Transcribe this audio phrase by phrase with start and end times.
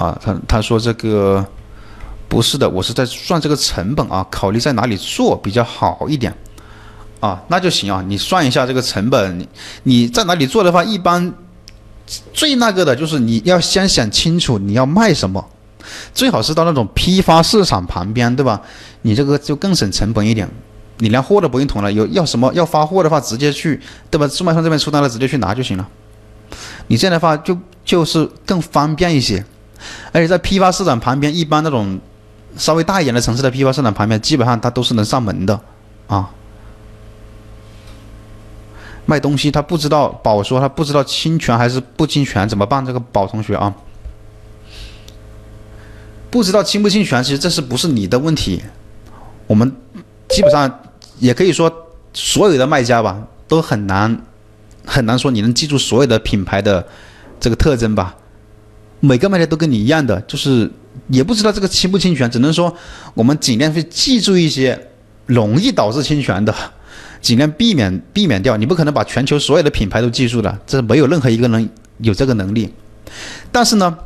[0.00, 1.44] 啊，他他说这个
[2.26, 6.34] 不是的，我是在算这个成本啊，考虑在哪里做比较好一点
[7.20, 9.46] 啊，那就行啊，你算一下这个成本，你
[9.82, 11.30] 你在哪里做的话，一般
[12.32, 15.46] 最那个的就是你要先想清楚你要卖什么，
[16.14, 18.62] 最好是到那种批发市场旁边，对吧？
[19.02, 20.48] 你这个就更省成本一点，
[20.96, 23.78] 你连货都不用囤了，有要什么要发货的话，直接去，
[24.10, 24.26] 对吧？
[24.26, 25.86] 速卖商这边出单了，直接去拿就行了。
[26.86, 27.54] 你这样的话就
[27.84, 29.44] 就是更方便一些。
[30.12, 31.98] 而且在批发市场旁边，一般那种
[32.56, 35.60] 稍微大一点的城市的批发市场旁边，基本上它都是能上门的
[36.06, 36.30] 啊。
[39.06, 42.84] 卖东西他不知道，宝说他不知道侵权还是不侵权，怎么办？
[42.86, 43.74] 这个宝同学啊，
[46.30, 48.62] 不知道侵不侵权，其实这是不是你的问题？
[49.48, 49.74] 我们
[50.28, 50.80] 基本上
[51.18, 51.72] 也可以说，
[52.12, 54.16] 所有的卖家吧，都很难
[54.86, 56.86] 很难说你能记住所有的品牌的
[57.40, 58.14] 这个特征吧。
[59.00, 60.70] 每个卖家都跟你一样的，就是
[61.08, 62.74] 也不知道这个侵不侵权，只能说
[63.14, 64.88] 我们尽量去记住一些
[65.26, 66.54] 容易导致侵权的，
[67.22, 68.56] 尽量避免避免掉。
[68.58, 72.72] 你不可能把全球所有的品牌都记住了，这没有任何一个人有这个能力。
[73.50, 73.96] 但是呢，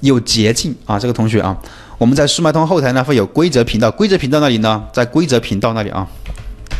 [0.00, 1.58] 有捷径啊，这个同学啊，
[1.96, 6.06] 我们在速卖通后台呢会有规则频道，规则频道那里呢，在规则频道那里啊，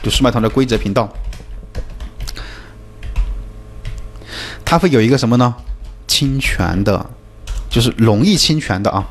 [0.02, 1.10] 就速卖通的规则频道，
[4.64, 5.54] 它会有一个什么呢？
[6.06, 7.10] 侵权的。
[7.70, 9.06] 就是容易侵权的啊，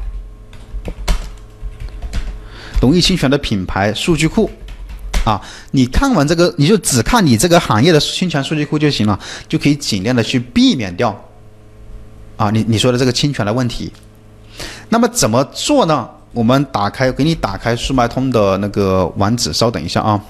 [2.82, 4.52] 容易侵权的品牌数据库
[5.26, 11.18] 啊，你看完这个，你就只看你这个行业的侵权数据库就行了，就可以尽量的去避免掉
[12.36, 13.92] 啊，你你说的这个侵权的问题。
[14.90, 16.10] 那么怎么做呢？
[16.34, 20.22] 我们打开，给你打开速卖通的那个网址，稍等一下啊，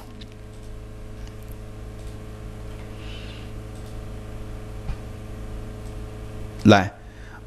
[6.63, 6.98] 来。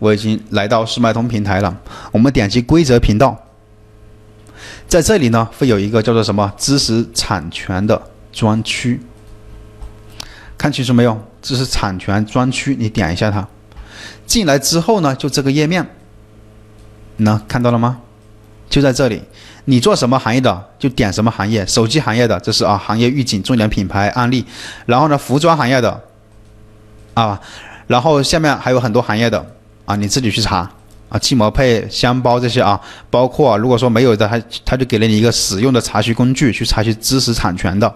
[0.03, 1.73] 我已经来到速卖通平台了，
[2.11, 3.41] 我们点击规则频道，
[4.89, 6.53] 在这里呢会有一个叫做什么？
[6.59, 9.01] 知识产权的专区，
[10.59, 11.17] 看清楚没有？
[11.41, 13.47] 知识产权专区，你点一下它，
[14.27, 15.89] 进来之后呢，就这个页面，
[17.19, 18.01] 能看到了吗？
[18.69, 19.23] 就在这里，
[19.67, 24.45] 你做什么行业的就点什么行业，手机行业的这是啊行业预警重点品牌案例，
[24.85, 26.03] 然后呢服装行业的
[27.15, 27.41] 啊，
[27.87, 29.47] 然后下面还有很多行业的。
[29.85, 30.71] 啊，你自己去查
[31.09, 37.95] 啊，汽摩配、箱包这些啊，包括如果说没有的，他他就给了你一个使用的查询工具，去查询知识产权的。